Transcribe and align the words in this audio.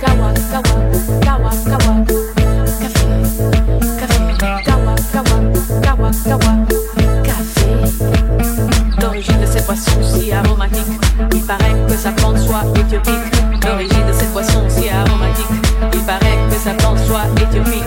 Gawa, 0.00 0.32
gawa, 0.52 0.78
gawa, 1.24 1.50
gawa, 1.66 1.92
café, 2.80 3.06
café, 3.98 4.22
gawa, 4.64 4.94
gawa, 5.12 5.36
gawa, 5.82 6.10
gawa, 6.24 6.52
café. 7.24 7.70
D'origine 9.00 9.40
de 9.40 9.46
cette 9.46 9.66
boisson 9.66 10.00
si 10.02 10.32
aromatique, 10.32 10.86
il 11.34 11.42
paraît 11.42 11.74
que 11.88 11.94
sa 11.96 12.12
pente 12.12 12.38
soit 12.38 12.64
éthiopique. 12.76 13.60
D'origine 13.60 14.06
de 14.06 14.12
cette 14.12 14.32
boisson 14.32 14.62
si 14.68 14.88
aromatique, 14.88 15.46
il 15.92 16.00
paraît 16.04 16.38
que 16.48 16.56
sa 16.56 16.74
plante 16.74 16.98
soit 16.98 17.26
éthiopique. 17.42 17.84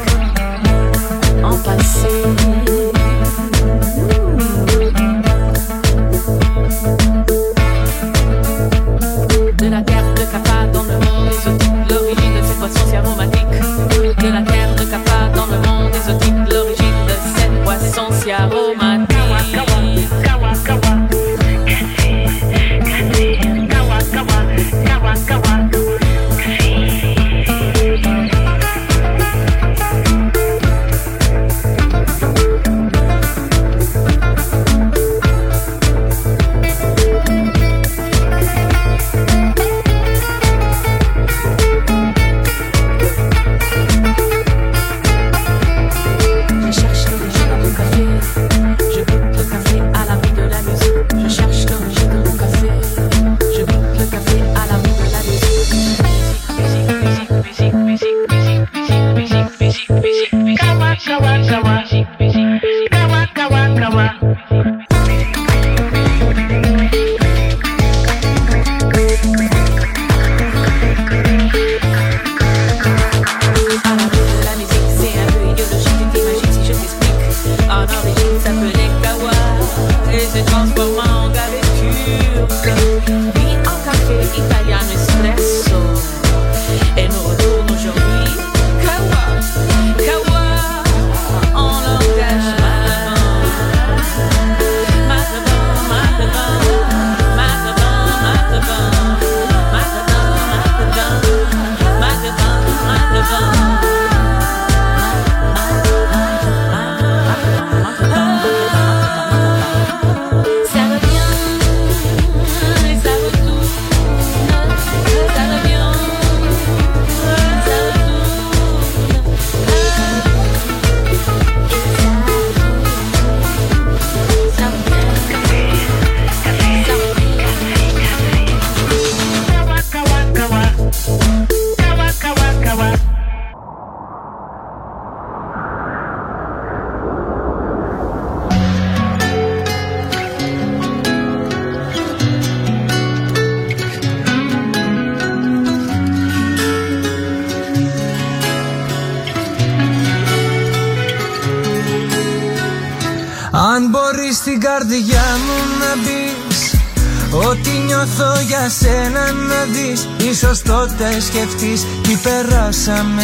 ζήσαμε 162.82 163.24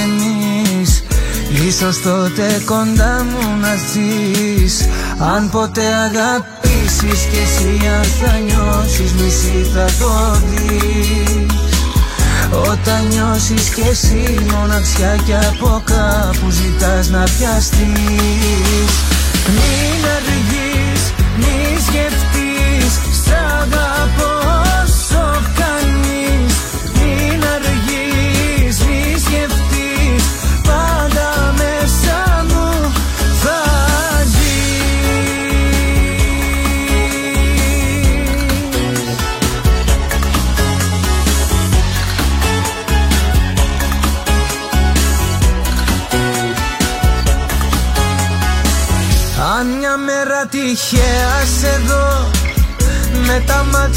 Ίσως 1.68 2.02
τότε 2.02 2.62
κοντά 2.66 3.26
μου 3.30 3.58
να 3.62 3.76
ζεις. 3.76 4.88
Αν 5.34 5.50
ποτέ 5.50 5.86
αγαπήσεις 6.06 7.22
και 7.32 7.40
εσύ 7.40 7.88
αν 7.88 8.04
θα 8.04 8.38
νιώσεις 8.38 9.12
μισή 9.14 9.70
θα 9.74 9.86
το 10.00 10.40
δεις. 10.46 11.80
Όταν 12.72 13.08
νιώσεις 13.08 13.70
και 13.70 13.82
εσύ 13.90 14.40
μοναξιά 14.52 15.16
κι 15.26 15.34
από 15.34 15.82
κάπου 15.86 16.50
ζητάς 16.50 17.10
να 17.10 17.24
πιαστείς. 17.24 18.94
Μην 19.48 20.02
αργείς 20.16 20.67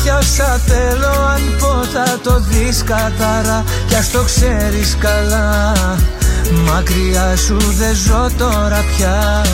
πιάσα 0.03 0.61
θέλω 0.67 1.13
αν 1.35 1.57
ποτά 1.59 2.19
το 2.23 2.41
δεις 2.41 2.83
κατάρα 2.85 3.65
Κι 3.89 3.95
ας 3.95 4.11
το 4.11 4.23
ξέρεις 4.23 4.97
καλά. 4.99 5.73
Μακριά 6.67 7.37
σου 7.37 7.57
δεν 7.79 7.95
ζω 7.95 8.31
τώρα 8.39 8.85
πια. 8.97 9.45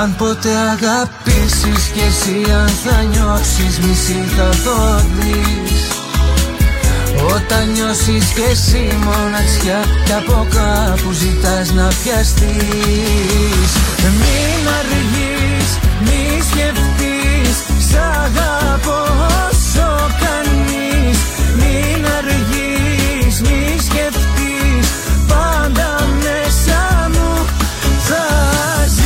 Αν 0.00 0.14
ποτέ 0.16 0.48
αγαπήσεις 0.72 1.82
κι 1.92 2.00
εσύ 2.00 2.52
αν 2.52 2.68
θα 2.84 3.02
νιώσεις 3.02 3.78
μισή 3.78 4.24
θα 4.36 4.48
το 4.64 5.00
δεις. 5.16 5.82
Όταν 7.34 7.70
νιώσεις 7.72 8.24
κι 8.34 8.44
εσύ 8.50 8.96
μοναξιά 9.04 9.84
κι 10.04 10.12
από 10.12 10.46
κάπου 10.54 11.12
ζητάς 11.12 11.72
να 11.72 11.88
πιαστείς. 12.02 13.70
Μην 14.20 14.62
αργείς, 14.78 15.70
μη 16.04 16.42
σκεφτείς, 16.50 17.56
σ' 17.88 17.94
αγαπώ 17.94 19.33
νομίζω 19.74 20.06
κανείς 20.20 21.18
Μην 21.56 22.06
αργείς, 22.18 23.40
μη 23.40 23.76
σκεφτείς 23.78 24.88
Πάντα 25.28 26.06
μέσα 26.22 27.10
μου 27.12 27.46
θα 27.98 28.26
ζεις. 28.86 29.02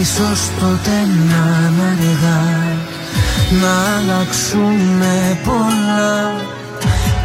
Ίσως 0.00 0.50
ποτέ 0.60 0.98
να 1.28 1.42
είναι 1.68 1.82
αργάς 1.82 2.63
να 3.60 3.74
αλλάξουμε 3.96 5.38
πολλά. 5.44 6.34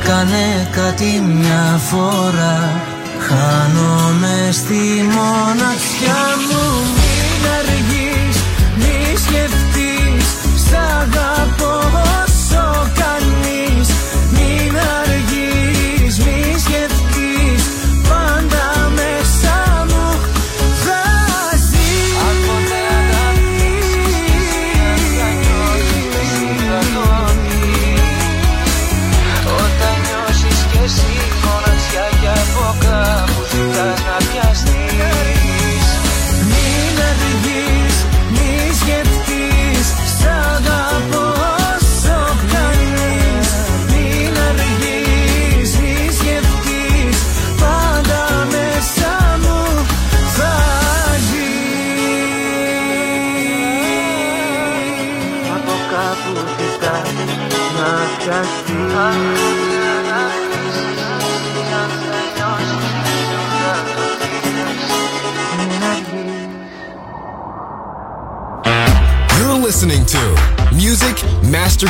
Κάνε 0.03 0.67
κάτι 0.71 1.23
μια 1.27 1.79
φορά. 1.89 2.81
Χάνομαι 3.27 4.49
στη 4.51 4.81
μοναξιά 5.15 6.23
μου. 6.47 6.63
Μην 6.97 7.51
αργείς, 7.57 8.37
μη 8.77 9.15
σκεφτείς. 9.25 10.27
Σ' 10.69 10.73
αγαπώ. 10.73 11.48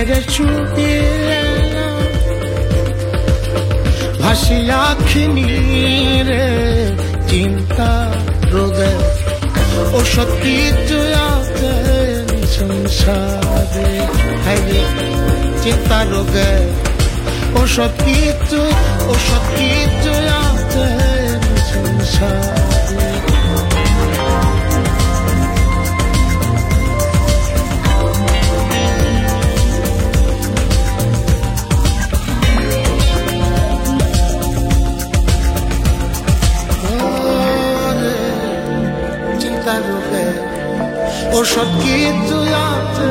বাইরে 0.00 0.20
চুপিয়ে 0.34 1.02
ভাসিয়াখিনি 4.22 5.50
রে 6.28 6.46
চিন্তা 7.30 7.90
রোদে 8.52 8.92
ও 9.96 9.98
সত্যি 10.14 10.56
তুয়াতে 10.88 11.74
সংসারে 12.56 13.90
হাইরে 14.44 14.82
চিন্তা 15.62 15.98
রোগে। 16.12 16.52
ও 17.58 17.60
সত্যি 17.76 18.16
তু 18.50 18.62
ও 19.10 19.12
সত্যি 19.28 19.68
তুয়াতে 20.02 20.86
সংসারে। 21.70 22.79
ওসব 41.38 41.68
কিছু 41.82 42.38
আছে 42.66 43.08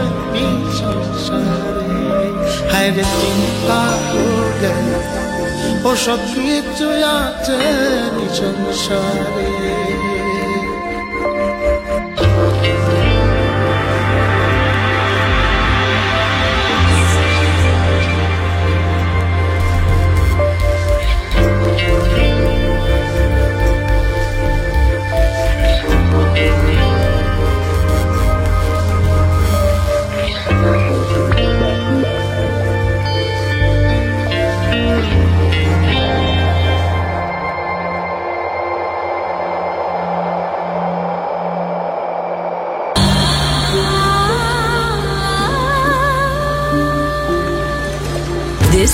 হায় 2.72 2.92
রে 2.96 3.06
চিন্তা 3.14 3.82
হয়ে 4.08 4.74
ওসব 5.84 6.20
কিছু 6.34 6.88
আছে 7.18 7.60
সংসারে 8.38 9.50